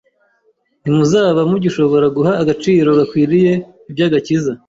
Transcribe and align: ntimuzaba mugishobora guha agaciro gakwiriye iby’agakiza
ntimuzaba 0.81 1.41
mugishobora 1.49 2.07
guha 2.15 2.31
agaciro 2.41 2.89
gakwiriye 2.99 3.53
iby’agakiza 3.89 4.51